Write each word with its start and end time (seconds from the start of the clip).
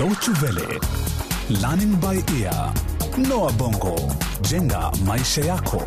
Deutsche 0.00 0.30
Welle, 0.42 0.80
Learning 1.60 1.94
by 2.00 2.16
Ear, 2.40 2.72
Noah 3.28 3.52
Bongo, 3.52 3.96
jenga 4.40 4.90
maisha 5.06 5.40
yako. 5.44 5.82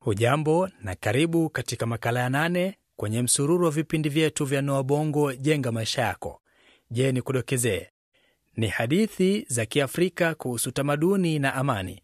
Hujambo 0.00 0.68
na 0.82 0.94
karibu 0.94 1.50
katika 1.50 1.86
makala 1.86 2.20
ya 2.20 2.28
nane 2.28 2.78
kwenye 2.96 3.22
msururu 3.22 3.64
wa 3.64 3.70
vipindi 3.70 4.08
vyetu 4.08 4.44
vya 4.44 4.62
Noa 4.62 4.82
Bongo 4.82 5.32
jenga 5.34 5.72
maisha 5.72 6.02
yako. 6.02 6.40
Je, 6.90 7.12
ni 7.12 7.22
kudokezee 7.22 7.86
ni 8.56 8.66
hadithi 8.68 9.46
za 9.48 9.66
Kiafrika 9.66 10.34
kuhusu 10.34 10.70
tamaduni 10.70 11.38
na 11.38 11.54
amani. 11.54 12.02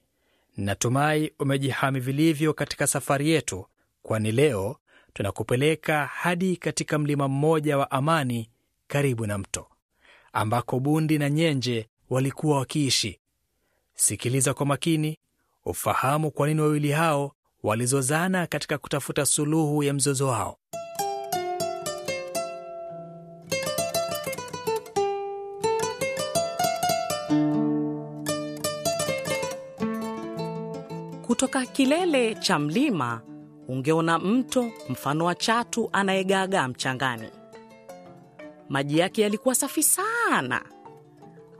Natumai 0.56 1.32
umejihami 1.38 2.00
vilivyo 2.00 2.54
katika 2.54 2.86
safari 2.86 3.30
yetu, 3.30 3.66
kwani 4.02 4.32
leo 4.32 4.76
tunakupeleka 5.12 6.06
hadi 6.06 6.56
katika 6.56 6.98
mlima 6.98 7.28
mmoja 7.28 7.78
wa 7.78 7.90
amani 7.90 8.50
karibu 8.88 9.26
na 9.26 9.38
mto 9.38 9.66
ambako 10.32 10.80
bundi 10.80 11.18
na 11.18 11.30
nyenje 11.30 11.88
walikuwa 12.10 12.58
wakiishi. 12.58 13.20
Sikiliza 13.94 14.54
kwa 14.54 14.66
makini 14.66 15.18
ufahamu 15.64 16.30
kwa 16.30 16.48
nini 16.48 16.60
wawili 16.60 16.92
hao 16.92 17.32
walizozana 17.62 18.46
katika 18.46 18.78
kutafuta 18.78 19.26
suluhu 19.26 19.82
ya 19.82 19.94
mzozo 19.94 20.26
wao. 20.28 20.58
Kutoka 31.26 31.66
kilele 31.66 32.34
cha 32.34 32.58
mlima 32.58 33.20
ungeona 33.68 34.18
mto 34.18 34.70
mfano 34.88 35.24
wa 35.24 35.34
chatu 35.34 35.88
anayegaagaa 35.92 36.68
mchangani. 36.68 37.28
Maji 38.68 38.98
yake 38.98 39.22
yalikuwa 39.22 39.54
safi 39.54 39.82
sana. 39.82 40.62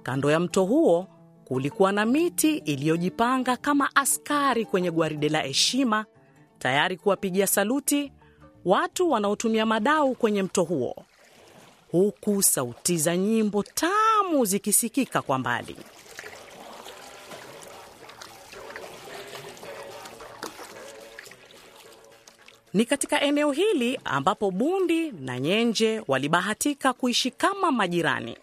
Kando 0.03 0.31
ya 0.31 0.41
mto 0.41 0.64
huo 0.64 1.06
kulikuwa 1.45 1.92
na 1.92 2.06
miti 2.06 2.56
iliyojipanga 2.56 3.56
kama 3.56 3.97
askari 3.97 4.64
kwenye 4.64 4.91
gwaride 4.91 5.29
la 5.29 5.41
heshima, 5.42 6.06
tayari 6.59 6.97
kuwapigia 6.97 7.47
saluti 7.47 8.12
watu 8.64 9.11
wanaotumia 9.11 9.67
madau 9.67 10.14
kwenye 10.14 10.42
mto 10.42 10.62
huo, 10.62 10.97
huku 11.92 12.42
sauti 12.42 12.98
za 12.98 13.17
nyimbo 13.17 13.62
tamu 13.62 14.45
zikisikika 14.45 15.23
kwa 15.23 15.39
mbali. 15.39 15.77
Ni 22.79 22.84
katika 22.84 23.21
eneo 23.21 23.53
hili 23.53 24.01
ambapo 24.05 24.51
bundi 24.51 25.11
na 25.12 25.41
nyenje 25.41 26.03
walibahatika 26.09 26.93
kuishi 26.93 27.31
kama 27.31 27.73
majirani. 27.73 28.37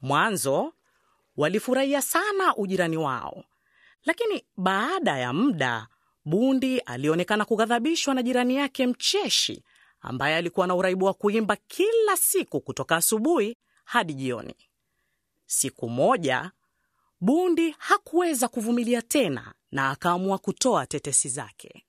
Mwanzo 0.00 0.72
walifurahia 1.36 2.02
sana 2.02 2.56
ujirani 2.56 2.96
wao, 2.96 3.44
lakini 4.04 4.44
baada 4.56 5.18
ya 5.18 5.32
muda 5.32 5.86
bundi 6.24 6.78
alionekana 6.78 7.44
kughadhabishwa 7.44 8.14
na 8.14 8.22
jirani 8.22 8.56
yake 8.56 8.86
mcheshi 8.86 9.62
ambaye 10.00 10.36
alikuwa 10.36 10.66
na 10.66 10.74
uraibu 10.74 11.04
wa 11.04 11.14
kuimba 11.14 11.56
kila 11.56 12.16
siku 12.16 12.60
kutoka 12.60 12.96
asubuhi 12.96 13.56
hadi 13.84 14.14
jioni. 14.14 14.54
Siku 15.46 15.88
moja 15.88 16.50
bundi 17.20 17.74
hakuweza 17.78 18.48
kuvumilia 18.48 19.02
tena 19.02 19.54
na 19.72 19.90
akaamua 19.90 20.38
kutoa 20.38 20.86
tetesi 20.86 21.28
zake. 21.28 21.84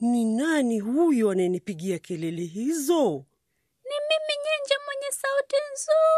Ni 0.00 0.24
nani 0.24 0.80
huyo 0.80 1.30
anayenipigia 1.30 1.98
kelele 1.98 2.42
hizo? 2.44 3.10
Ni 3.84 3.96
mimi 4.08 4.34
Nyenje 4.44 4.74
mwenye 4.86 5.10
sauti 5.12 5.56
nzuri. 5.72 6.08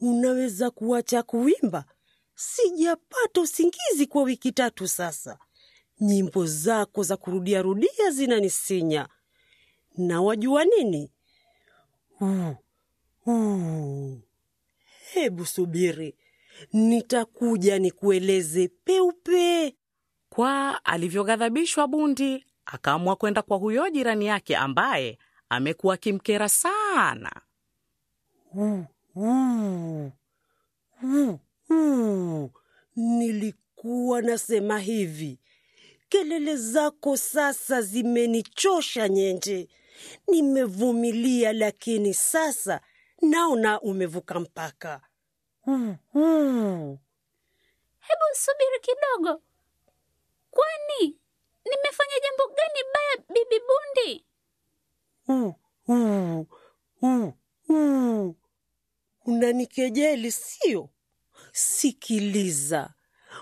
Unaweza 0.00 0.70
kuacha 0.70 1.22
kuimba? 1.22 1.84
Sijapata 2.34 3.40
usingizi 3.40 4.06
kwa 4.08 4.22
wiki 4.22 4.52
tatu 4.52 4.88
sasa. 4.88 5.38
Nyimbo 6.00 6.46
zako 6.46 7.02
za 7.02 7.16
kurudia 7.16 7.62
rudia 7.62 8.10
zinanisinya. 8.10 9.08
Na 9.96 10.22
wajua 10.22 10.64
nini? 10.64 11.10
Uh, 12.20 12.48
uh. 13.30 14.18
Hebu 15.12 15.46
subiri, 15.46 16.14
nitakuja 16.72 17.78
nikueleze 17.78 18.68
peupe. 18.68 19.74
Kwa 20.28 20.84
alivyoghadhabishwa 20.84 21.86
bundi, 21.88 22.46
akaamua 22.66 23.16
kwenda 23.16 23.42
kwa 23.42 23.56
huyo 23.56 23.90
jirani 23.90 24.26
yake 24.26 24.56
ambaye 24.56 25.18
amekuwa 25.48 25.94
akimkera 25.94 26.48
sana. 26.48 27.32
Uh, 28.54 28.80
uh, 29.14 30.10
uh. 31.70 32.50
Nilikuwa 32.96 34.22
nasema 34.22 34.78
hivi, 34.78 35.38
kelele 36.08 36.56
zako 36.56 37.16
sasa 37.16 37.82
zimenichosha 37.82 39.08
Nyenje. 39.08 39.68
Nimevumilia, 40.28 41.52
lakini 41.52 42.14
sasa 42.14 42.80
naona 43.22 43.80
umevuka 43.80 44.40
mpaka. 44.40 45.00
Hebu 48.00 48.24
subiri 48.34 48.80
kidogo, 48.80 49.42
kwani 50.50 51.18
nimefanya 51.64 52.16
jambo 52.22 52.54
gani 52.56 52.80
baya, 52.94 53.16
bibi 53.34 53.60
Bundi? 53.68 54.24
Uh, 55.28 55.54
uh. 57.68 58.34
Unanikejeli 59.26 60.32
sio? 60.32 60.88
Sikiliza, 61.52 62.94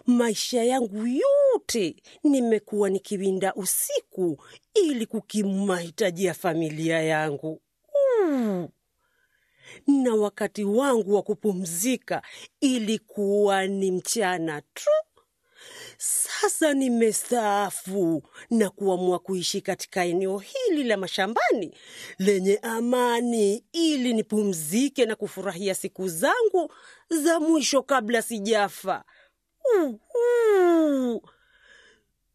maisha 0.06 0.64
yangu 0.64 1.06
yote 1.06 2.02
nimekuwa 2.24 2.90
nikiwinda 2.90 3.54
usiku 3.54 4.42
ili 4.74 5.06
kukimu 5.06 5.66
mahitaji 5.66 6.24
ya 6.24 6.34
familia 6.34 7.02
yangu 7.02 7.62
mm. 8.22 8.68
Na 9.86 10.14
wakati 10.14 10.64
wangu 10.64 11.14
wa 11.14 11.22
kupumzika 11.22 12.22
ilikuwa 12.60 13.66
ni 13.66 13.90
mchana 13.92 14.60
tu. 14.74 14.90
Sasa 15.98 16.74
nimestaafu 16.74 18.22
na 18.50 18.70
kuamua 18.70 19.18
kuishi 19.18 19.60
katika 19.60 20.04
eneo 20.04 20.38
hili 20.38 20.84
la 20.84 20.96
mashambani 20.96 21.74
lenye 22.18 22.56
amani 22.62 23.64
ili 23.72 24.14
nipumzike 24.14 25.06
na 25.06 25.16
kufurahia 25.16 25.74
siku 25.74 26.08
zangu 26.08 26.72
za 27.08 27.40
mwisho 27.40 27.82
kabla 27.82 28.22
sijafa. 28.22 29.04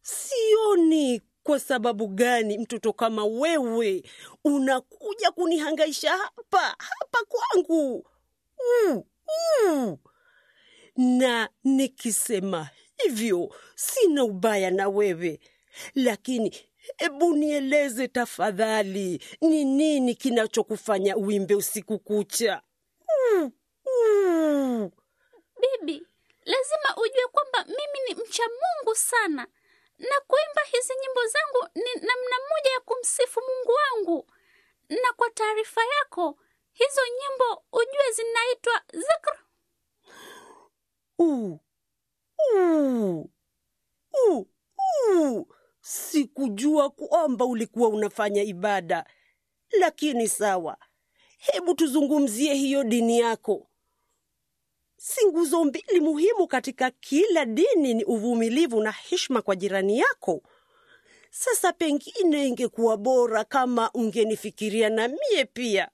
Sioni 0.02 1.22
kwa 1.44 1.60
sababu 1.60 2.06
gani 2.08 2.58
mtoto 2.58 2.92
kama 2.92 3.24
wewe 3.24 4.02
unakuja 4.44 5.30
kunihangaisha 5.30 6.10
hapa 6.16 6.58
hapa 6.78 7.18
kwangu. 7.28 8.06
mm, 8.88 9.02
mm. 9.66 9.96
Na 10.96 11.48
nikisema 11.64 12.68
hivyo 12.96 13.54
sina 13.74 14.24
ubaya 14.24 14.70
na 14.70 14.88
wewe, 14.88 15.40
lakini 15.94 16.56
hebu 16.96 17.36
nieleze 17.36 18.08
tafadhali, 18.08 19.22
ni 19.40 19.64
nini 19.64 20.14
kinachokufanya 20.14 21.16
uimbe 21.16 21.54
usiku 21.54 21.98
kucha? 21.98 22.62
Mm, 23.32 23.50
mm. 23.86 24.90
Bibi, 25.60 26.06
lazima 26.44 26.96
ujue 26.96 27.26
kwamba 27.32 27.64
mimi 27.64 28.08
ni 28.08 28.14
mcha 28.24 28.42
Mungu 28.42 28.94
sana, 28.94 29.46
na 29.98 30.20
kuimba 30.26 30.62
hizi 30.72 30.92
nyimbo 31.02 31.20
zangu 31.26 31.68
ni 31.74 31.94
namna 31.94 32.36
moja 32.50 32.70
ya 32.74 32.80
kumsifu 32.80 33.40
Mungu 33.40 33.72
wangu. 33.72 34.26
Na 34.88 35.12
kwa 35.16 35.30
taarifa 35.30 35.80
yako, 35.84 36.38
hizo 36.72 37.00
nyimbo 37.20 37.64
ujue 37.72 38.12
zinaitwa 38.14 38.82
zikr. 38.92 39.38
Uh, 41.18 41.58
uh, 42.54 43.26
uh. 44.32 45.46
Sikujua 45.80 46.90
kwamba 46.90 47.44
ulikuwa 47.44 47.88
unafanya 47.88 48.42
ibada, 48.42 49.04
lakini 49.78 50.28
sawa, 50.28 50.76
hebu 51.38 51.74
tuzungumzie 51.74 52.54
hiyo 52.54 52.84
dini 52.84 53.18
yako. 53.18 53.70
Si 55.06 55.26
nguzo 55.26 55.64
mbili 55.64 56.00
muhimu 56.00 56.46
katika 56.46 56.90
kila 56.90 57.44
dini 57.44 57.94
ni 57.94 58.04
uvumilivu 58.04 58.82
na 58.82 58.90
heshima 58.92 59.42
kwa 59.42 59.56
jirani 59.56 59.98
yako? 59.98 60.42
Sasa 61.30 61.72
pengine 61.72 62.48
ingekuwa 62.48 62.96
bora 62.96 63.44
kama 63.44 63.90
ungenifikiria 63.92 64.88
na 64.90 65.08
mie 65.08 65.44
pia. 65.44 65.88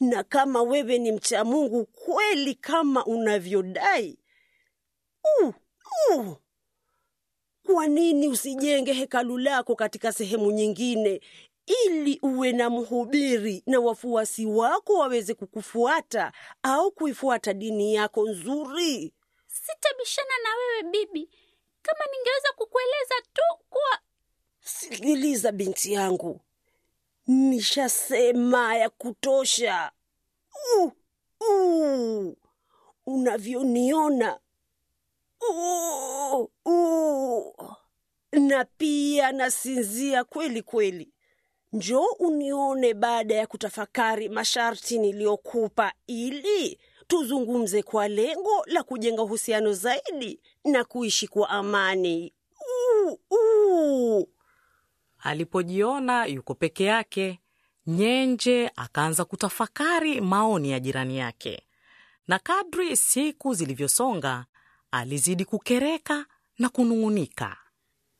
na 0.00 0.22
kama 0.24 0.62
wewe 0.62 0.98
ni 0.98 1.12
mcha 1.12 1.44
Mungu 1.44 1.84
kweli 1.86 2.54
kama 2.54 3.04
unavyodai, 3.06 4.18
uh, 5.42 5.54
uh, 6.16 6.36
kwa 7.66 7.86
nini 7.86 8.28
usijenge 8.28 8.92
hekalu 8.92 9.38
lako 9.38 9.74
katika 9.76 10.12
sehemu 10.12 10.50
nyingine 10.50 11.20
ili 11.86 12.18
uwe 12.22 12.52
na 12.52 12.70
mhubiri 12.70 13.62
na 13.66 13.80
wafuasi 13.80 14.46
wako 14.46 14.92
waweze 14.94 15.34
kukufuata 15.34 16.32
au 16.62 16.90
kuifuata 16.92 17.52
dini 17.52 17.94
yako 17.94 18.28
nzuri? 18.28 19.12
Sitabishana 19.46 20.34
na 20.44 20.48
wewe 20.56 20.82
bibi, 20.90 21.30
kama 21.82 22.00
ningeweza 22.12 22.52
kukueleza 22.56 23.14
tu 23.32 23.42
kuwa 23.70 23.98
Sikiliza 24.60 25.52
binti 25.52 25.92
yangu, 25.92 26.40
nishasema 27.26 28.76
ya 28.76 28.90
kutosha. 28.90 29.92
Uh, 30.76 30.92
uh, 31.40 32.32
unavyoniona 33.06 34.38
uh, 35.48 36.48
uh, 36.64 37.72
na 38.32 38.64
pia 38.64 39.32
nasinzia 39.32 40.24
kweli 40.24 40.62
kweli. 40.62 41.12
Njoo 41.72 42.06
unione 42.18 42.94
baada 42.94 43.34
ya 43.34 43.46
kutafakari 43.46 44.28
masharti 44.28 44.98
niliyokupa 44.98 45.92
ili 46.06 46.80
tuzungumze 47.06 47.82
kwa 47.82 48.08
lengo 48.08 48.64
la 48.66 48.82
kujenga 48.82 49.22
uhusiano 49.22 49.72
zaidi 49.72 50.40
na 50.64 50.84
kuishi 50.84 51.28
kwa 51.28 51.50
amani. 51.50 52.32
Uu, 53.06 53.18
uu. 53.30 54.28
Alipojiona 55.18 56.24
yuko 56.26 56.54
peke 56.54 56.84
yake, 56.84 57.40
Nyenje 57.86 58.70
akaanza 58.76 59.24
kutafakari 59.24 60.20
maoni 60.20 60.70
ya 60.70 60.80
jirani 60.80 61.18
yake, 61.18 61.66
na 62.28 62.38
kadri 62.38 62.96
siku 62.96 63.54
zilivyosonga, 63.54 64.46
alizidi 64.90 65.44
kukereka 65.44 66.26
na 66.58 66.68
kunung'unika. 66.68 67.56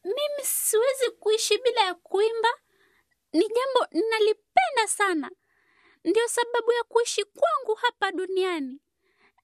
mimi 0.04 0.42
siwezi 0.42 1.10
kuishi 1.20 1.58
bila 1.64 1.80
ya 1.80 1.94
kuimba. 1.94 2.48
Ni 3.32 3.48
jambo 3.48 3.86
ninalipenda 3.90 4.86
sana, 4.88 5.30
ndio 6.04 6.28
sababu 6.28 6.72
ya 6.72 6.82
kuishi 6.84 7.24
kwangu 7.24 7.74
hapa 7.74 8.12
duniani. 8.12 8.80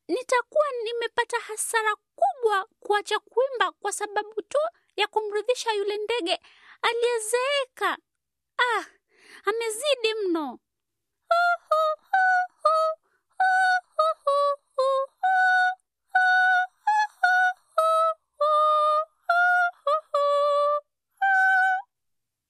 Nitakuwa 0.09 0.65
nimepata 0.85 1.41
hasara 1.41 1.97
kubwa 1.97 2.69
kuacha 2.81 3.19
kuimba 3.19 3.73
kwa 3.73 3.93
sababu 3.93 4.43
tu 4.43 4.59
ya 4.97 5.07
kumridhisha 5.07 5.73
yule 5.73 5.97
ndege 5.97 6.41
aliyezeeka. 6.83 7.99
Ah, 8.59 8.85
amezidi 9.45 10.15
mno. 10.15 10.59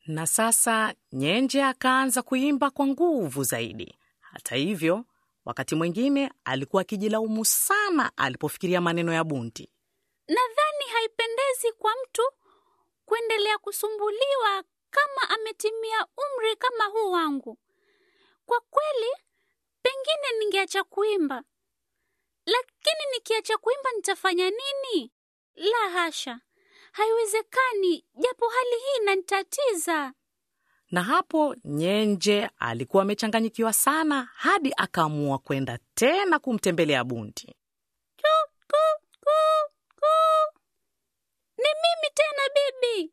Na 0.07 0.27
sasa 0.27 0.95
Nyenje 1.13 1.63
akaanza 1.63 2.23
kuimba 2.23 2.71
kwa 2.71 2.87
nguvu 2.87 3.45
zaidi. 3.45 3.99
Hata 4.21 4.57
hivyo, 4.57 5.05
wakati 5.45 5.75
mwingine 5.75 6.33
alikuwa 6.45 6.83
akijilaumu 6.83 7.45
sana 7.45 8.13
alipofikiria 8.17 8.81
maneno 8.81 9.13
ya 9.13 9.25
Bunti. 9.25 9.71
Nadhani 10.29 10.85
haipendezi 10.93 11.73
kwa 11.79 11.93
mtu 12.05 12.23
kuendelea 13.05 13.59
kusumbuliwa 13.59 14.65
kama 14.91 15.31
ametimia 15.31 16.07
umri 16.17 16.57
kama 16.57 16.85
huu 16.85 17.11
wangu. 17.11 17.59
Kwa 18.47 18.61
kweli, 18.61 19.13
pengine 19.83 20.39
ningeacha 20.39 20.85
kuimba, 20.85 21.43
lakini 22.47 23.11
nikiacha 23.15 23.57
kuimba 23.59 23.91
nitafanya 23.97 24.51
nini? 24.51 25.13
La 25.55 25.91
hasha, 25.91 26.41
haiwezekani, 26.97 28.05
japo 28.15 28.49
hali 28.49 28.71
hii 28.77 29.03
inanitatiza. 29.03 30.13
Na 30.91 31.03
hapo 31.03 31.57
Nyenje 31.65 32.51
alikuwa 32.59 33.03
amechanganyikiwa 33.03 33.73
sana 33.73 34.29
hadi 34.35 34.73
akaamua 34.77 35.39
kwenda 35.39 35.79
tena 35.95 36.39
kumtembelea 36.39 37.05
Bundi. 37.05 37.57
Ni 41.59 41.69
mimi 41.83 42.11
tena 42.15 42.43
bibi, 42.55 43.13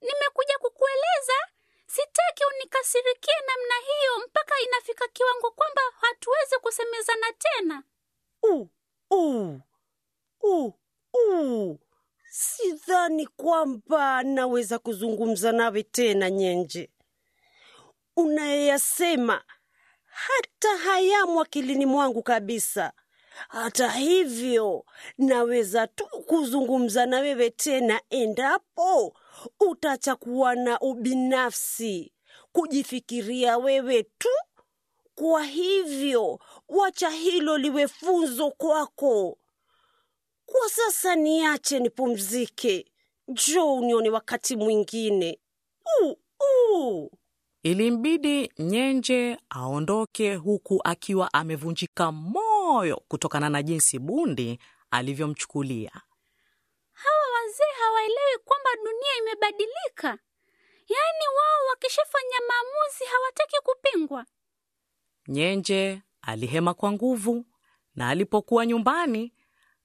nimekuja 0.00 0.58
kukueleza. 0.58 1.38
Sitaki 1.86 2.42
unikasirikie 2.54 3.34
namna 3.46 3.74
hiyo 3.74 4.26
mpaka 4.28 4.54
inafika 4.60 5.08
kiwango 5.08 5.50
kwamba 5.50 5.82
hatuwezi 6.00 6.56
kusemezana 6.62 7.26
tena. 7.38 7.82
Uh, 8.42 8.66
uh, 9.10 9.56
uh, 10.40 10.72
uh. 11.12 11.76
Sidhani 12.30 13.26
kwamba 13.78 14.22
naweza 14.22 14.78
kuzungumza 14.78 15.52
nawe 15.52 15.82
tena 15.82 16.30
Nyenje. 16.30 16.90
Unayeyasema 18.16 19.44
hata 20.04 20.76
hayamo 20.76 21.40
akilini 21.40 21.86
mwangu 21.86 22.22
kabisa. 22.22 22.92
Hata 23.48 23.90
hivyo, 23.90 24.84
naweza 25.18 25.86
tu 25.86 26.06
kuzungumza 26.06 27.06
na 27.06 27.18
wewe 27.20 27.50
tena 27.50 28.00
endapo 28.10 29.16
utacha 29.60 30.16
kuwa 30.16 30.54
na 30.54 30.80
ubinafsi, 30.80 32.12
kujifikiria 32.52 33.58
wewe 33.58 34.02
tu. 34.02 34.28
Kwa 35.14 35.44
hivyo, 35.44 36.38
wacha 36.68 37.08
hilo 37.10 37.58
liwe 37.58 37.88
funzo 37.88 38.50
kwako. 38.50 39.38
Kwa 40.46 40.68
sasa 40.70 41.14
niache 41.16 41.78
nipumzike. 41.80 42.92
Njoo 43.28 43.74
unione 43.74 44.10
wakati 44.10 44.56
mwingine. 44.56 45.38
Uu, 46.02 46.16
uu. 46.72 47.10
Ilimbidi 47.62 48.52
Nyenje 48.58 49.38
aondoke 49.50 50.34
huku 50.34 50.80
akiwa 50.84 51.32
amevunjika 51.34 52.12
moyo 52.12 52.96
kutokana 53.08 53.48
na 53.50 53.62
jinsi 53.62 53.98
Bundi 53.98 54.58
alivyomchukulia. 54.90 55.90
Hawa 56.92 57.24
wazee 57.34 57.72
hawaelewi 57.80 58.38
kwamba 58.44 58.70
dunia 58.84 59.16
imebadilika. 59.18 60.08
Yaani 60.88 61.26
wao 61.36 61.66
wakishafanya 61.70 62.38
maamuzi 62.48 63.04
hawataki 63.04 63.56
kupingwa. 63.64 64.26
Nyenje 65.28 66.02
alihema 66.22 66.74
kwa 66.74 66.92
nguvu, 66.92 67.44
na 67.94 68.08
alipokuwa 68.08 68.66
nyumbani, 68.66 69.32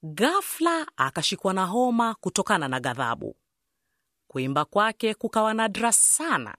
ghafla 0.04 0.88
akashikwa 0.98 1.54
na 1.54 1.66
homa 1.66 2.16
kutokana 2.16 2.68
na 2.68 2.80
ghadhabu. 2.80 3.36
Kuimba 4.28 4.66
kwake 4.66 5.14
kukawa 5.14 5.54
nadra 5.54 5.92
sana. 5.92 6.58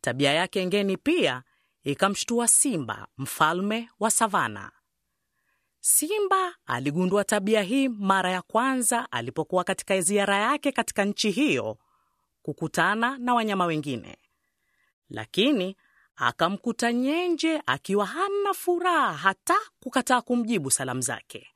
Tabia 0.00 0.32
yake 0.32 0.66
ngeni 0.66 0.96
pia 0.96 1.42
ikamshtua 1.82 2.48
Simba, 2.48 3.08
mfalme 3.18 3.90
wa 4.00 4.10
savana. 4.10 4.72
Simba 5.80 6.54
aligundua 6.66 7.24
tabia 7.24 7.62
hii 7.62 7.88
mara 7.88 8.30
ya 8.30 8.42
kwanza 8.42 9.12
alipokuwa 9.12 9.64
katika 9.64 10.00
ziara 10.00 10.36
yake 10.38 10.72
katika 10.72 11.04
nchi 11.04 11.30
hiyo 11.30 11.78
kukutana 12.42 13.18
na 13.18 13.34
wanyama 13.34 13.66
wengine, 13.66 14.18
lakini 15.10 15.76
akamkuta 16.16 16.92
Nyenje 16.92 17.62
akiwa 17.66 18.06
hana 18.06 18.54
furaha 18.54 19.12
hata 19.12 19.54
kukataa 19.80 20.20
kumjibu 20.20 20.70
salamu 20.70 21.00
zake. 21.00 21.46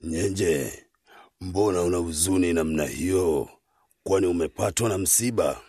Nyenje, 0.00 0.84
mbona 1.40 1.82
una 1.82 1.96
huzuni 1.96 2.52
namna 2.52 2.84
hiyo? 2.84 3.48
Kwani 4.02 4.26
umepatwa 4.26 4.88
na 4.88 4.98
msiba? 4.98 5.60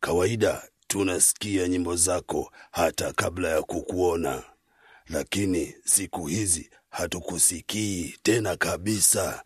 Kawaida 0.00 0.68
tunasikia 0.86 1.68
nyimbo 1.68 1.96
zako 1.96 2.52
hata 2.70 3.12
kabla 3.12 3.48
ya 3.48 3.62
kukuona, 3.62 4.42
lakini 5.06 5.74
siku 5.84 6.26
hizi 6.26 6.70
hatukusikii 6.90 8.14
tena 8.22 8.56
kabisa. 8.56 9.44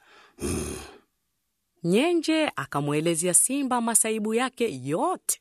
Nyenje 1.85 2.51
akamwelezea 2.57 3.35
Simba 3.35 3.81
masaibu 3.81 4.35
yake 4.35 4.81
yote, 4.85 5.41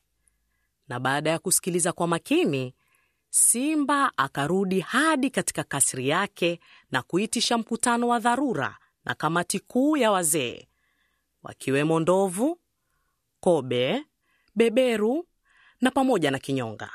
na 0.88 1.00
baada 1.00 1.30
ya 1.30 1.40
kusikiliza 1.40 1.92
kwa 1.94 2.08
makini, 2.08 2.75
Simba 3.38 4.12
akarudi 4.18 4.80
hadi 4.80 5.30
katika 5.30 5.64
kasri 5.64 6.08
yake 6.08 6.60
na 6.92 7.02
kuitisha 7.02 7.58
mkutano 7.58 8.08
wa 8.08 8.20
dharura 8.20 8.78
na 9.06 9.16
kamati 9.16 9.60
kuu 9.60 9.98
ya 9.98 10.12
wazee, 10.12 10.68
wakiwemo 11.44 12.00
ndovu, 12.00 12.60
kobe, 13.40 14.04
beberu 14.56 15.28
na 15.82 15.92
pamoja 15.92 16.32
na 16.32 16.40
kinyonga. 16.40 16.90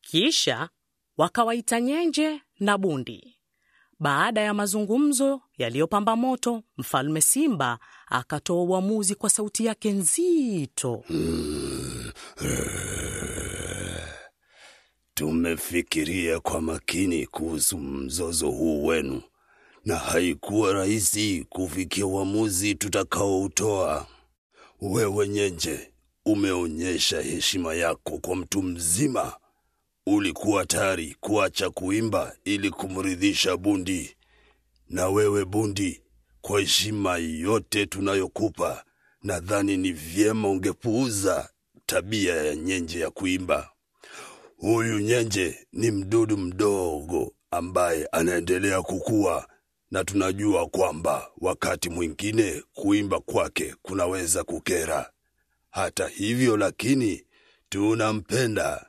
Kisha 0.00 0.68
wakawaita 1.16 1.80
Nyenje 1.80 2.42
na 2.60 2.78
Bundi. 2.78 3.36
Baada 4.00 4.40
ya 4.40 4.54
mazungumzo 4.54 5.40
yaliyopamba 5.58 6.16
moto, 6.16 6.62
mfalme 6.78 7.20
Simba 7.20 7.78
akatoa 8.06 8.62
uamuzi 8.62 9.14
kwa 9.14 9.30
sauti 9.30 9.64
yake 9.64 9.90
nzito. 9.92 11.04
Tumefikiria 15.18 16.40
kwa 16.40 16.60
makini 16.60 17.26
kuhusu 17.26 17.78
mzozo 17.78 18.50
huu 18.50 18.86
wenu, 18.86 19.22
na 19.84 19.96
haikuwa 19.96 20.72
rahisi 20.72 21.46
kufikia 21.48 22.06
uamuzi 22.06 22.74
tutakaoutoa. 22.74 24.06
Wewe 24.80 25.28
Nyenje, 25.28 25.92
umeonyesha 26.26 27.20
heshima 27.22 27.74
yako 27.74 28.18
kwa 28.18 28.36
mtu 28.36 28.62
mzima. 28.62 29.32
Ulikuwa 30.06 30.66
tayari 30.66 31.16
kuacha 31.20 31.70
kuimba 31.70 32.36
ili 32.44 32.70
kumridhisha 32.70 33.56
Bundi. 33.56 34.16
Na 34.88 35.08
wewe 35.08 35.44
Bundi, 35.44 36.02
kwa 36.40 36.60
heshima 36.60 37.16
yote 37.16 37.86
tunayokupa, 37.86 38.84
nadhani 39.22 39.76
ni 39.76 39.92
vyema 39.92 40.48
ungepuuza 40.50 41.50
tabia 41.86 42.34
ya 42.34 42.56
Nyenje 42.56 43.00
ya 43.00 43.10
kuimba. 43.10 43.70
Huyu 44.58 44.98
Nyenje 45.00 45.66
ni 45.72 45.90
mdudu 45.90 46.36
mdogo 46.36 47.34
ambaye 47.50 48.06
anaendelea 48.12 48.82
kukua, 48.82 49.48
na 49.90 50.04
tunajua 50.04 50.66
kwamba 50.68 51.30
wakati 51.38 51.88
mwingine 51.90 52.62
kuimba 52.72 53.20
kwake 53.20 53.74
kunaweza 53.82 54.44
kukera. 54.44 55.10
Hata 55.70 56.08
hivyo 56.08 56.56
lakini 56.56 57.24
tunampenda. 57.68 58.86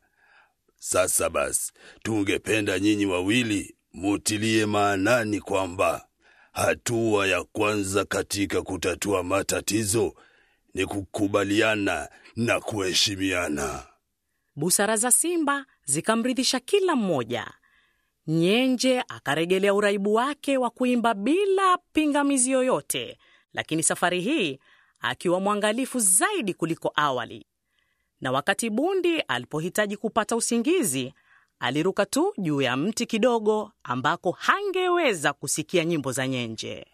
Sasa 0.76 1.30
basi, 1.30 1.72
tungependa 2.04 2.80
nyinyi 2.80 3.06
wawili 3.06 3.76
mutilie 3.94 4.66
maanani 4.66 5.40
kwamba 5.42 6.08
hatua 6.52 7.28
ya 7.28 7.44
kwanza 7.44 8.06
katika 8.06 8.62
kutatua 8.62 9.24
matatizo 9.24 10.14
ni 10.74 10.86
kukubaliana 10.86 12.10
na 12.36 12.60
kuheshimiana. 12.60 13.89
Busara 14.60 14.98
za 14.98 15.12
Simba 15.12 15.66
zikamridhisha 15.86 16.60
kila 16.60 16.96
mmoja. 16.96 17.54
Nyenje 18.28 19.04
akarejelea 19.08 19.74
uraibu 19.74 20.14
wake 20.14 20.58
wa 20.58 20.70
kuimba 20.70 21.14
bila 21.14 21.78
pingamizi 21.94 22.52
yoyote, 22.52 23.18
lakini 23.54 23.84
safari 23.84 24.22
hii 24.22 24.60
akiwa 25.00 25.40
mwangalifu 25.40 26.00
zaidi 26.00 26.54
kuliko 26.54 26.92
awali. 26.96 27.46
Na 28.22 28.32
wakati 28.32 28.70
Bundi 28.70 29.20
alipohitaji 29.20 29.98
kupata 29.98 30.36
usingizi, 30.36 31.14
aliruka 31.60 32.06
tu 32.06 32.34
juu 32.38 32.62
ya 32.62 32.78
mti 32.78 33.06
kidogo 33.06 33.72
ambako 33.84 34.32
hangeweza 34.32 35.34
kusikia 35.34 35.86
nyimbo 35.86 36.12
za 36.12 36.28
Nyenje. 36.28 36.86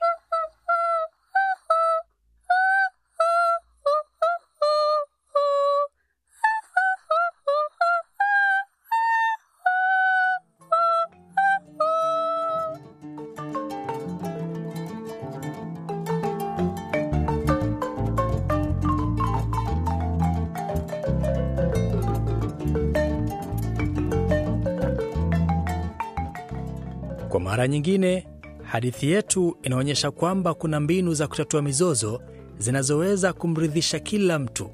Kwa 27.35 27.41
mara 27.43 27.67
nyingine, 27.67 28.27
hadithi 28.63 29.11
yetu 29.11 29.57
inaonyesha 29.63 30.11
kwamba 30.11 30.53
kuna 30.53 30.79
mbinu 30.79 31.13
za 31.13 31.27
kutatua 31.27 31.61
mizozo 31.61 32.21
zinazoweza 32.57 33.33
kumridhisha 33.33 33.99
kila 33.99 34.39
mtu. 34.39 34.69